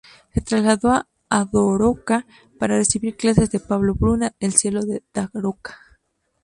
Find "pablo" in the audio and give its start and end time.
3.59-3.93